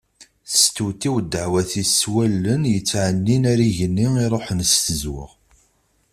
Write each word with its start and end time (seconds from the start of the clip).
Testewtiw 0.49 1.15
ddaɛwat-is 1.21 1.91
s 1.99 2.01
wallen 2.13 2.61
yettɛennin 2.73 3.43
ɣer 3.49 3.59
yigenni 3.65 4.05
iruḥen 4.25 4.59
s 4.71 4.73
tezweɣ. 4.85 5.31